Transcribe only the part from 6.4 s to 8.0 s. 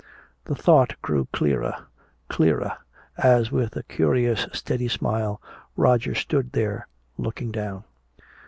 there looking down.